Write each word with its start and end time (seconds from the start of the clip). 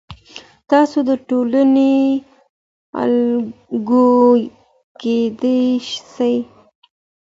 تاسو 0.71 0.97
د 1.09 1.11
ټولنې 1.27 1.93
الګو 3.01 4.09
کیدی 4.99 5.63
سئ. 6.13 6.35